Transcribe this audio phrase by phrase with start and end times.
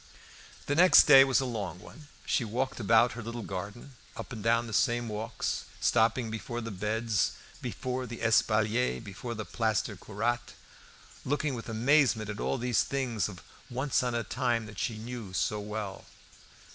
[0.65, 2.07] The next day was a long one.
[2.25, 6.71] She walked about her little garden, up and down the same walks, stopping before the
[6.71, 10.55] beds, before the espalier, before the plaster curate,
[11.23, 15.33] looking with amazement at all these things of once on a time that she knew
[15.33, 16.05] so well.